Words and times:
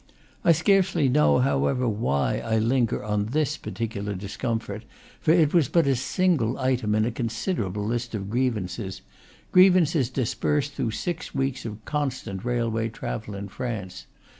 I 0.43 0.51
scarcely 0.51 1.09
know, 1.09 1.37
however, 1.37 1.87
why 1.87 2.39
I 2.39 2.57
linger 2.57 3.03
on 3.05 3.25
this 3.27 3.55
particular 3.55 4.15
discomfort, 4.15 4.83
for 5.19 5.29
it 5.29 5.53
was 5.53 5.67
but 5.69 5.85
a 5.85 5.95
single 5.95 6.57
item 6.57 6.95
in 6.95 7.05
a 7.05 7.11
considerable 7.11 7.85
list 7.85 8.15
of 8.15 8.27
grievances, 8.31 9.03
grievances 9.51 10.09
dispersed 10.09 10.73
through 10.73 10.89
six 10.89 11.35
weeks 11.35 11.65
of 11.65 11.85
constant 11.85 12.43
railway 12.43 12.89
travel 12.89 13.35
in 13.35 13.47
France. 13.47 14.07